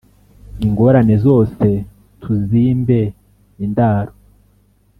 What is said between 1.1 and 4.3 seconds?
zose tuzimpe indaro